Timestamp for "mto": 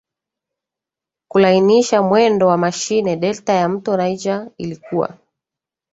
3.69-3.97